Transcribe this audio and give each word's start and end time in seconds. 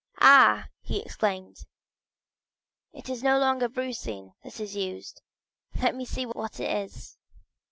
"Ah," 0.19 0.65
he 0.81 0.99
exclaimed, 0.99 1.57
"it 2.91 3.07
is 3.07 3.21
no 3.21 3.37
longer 3.37 3.69
brucine 3.69 4.33
that 4.43 4.59
is 4.59 4.75
used; 4.75 5.21
let 5.79 5.93
me 5.93 6.05
see 6.05 6.25
what 6.25 6.59
it 6.59 6.75
is!" 6.75 7.17